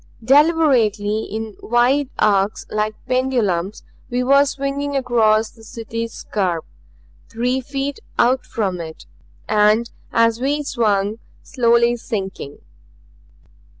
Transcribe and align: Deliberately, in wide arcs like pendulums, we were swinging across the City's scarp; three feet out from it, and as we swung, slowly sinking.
Deliberately, 0.23 1.25
in 1.25 1.55
wide 1.61 2.09
arcs 2.17 2.65
like 2.71 2.95
pendulums, 3.07 3.83
we 4.09 4.23
were 4.23 4.45
swinging 4.45 4.95
across 4.95 5.51
the 5.51 5.63
City's 5.63 6.11
scarp; 6.11 6.65
three 7.29 7.61
feet 7.61 7.99
out 8.17 8.43
from 8.43 8.79
it, 8.81 9.05
and 9.47 9.91
as 10.11 10.41
we 10.41 10.63
swung, 10.63 11.19
slowly 11.43 11.95
sinking. 11.95 12.57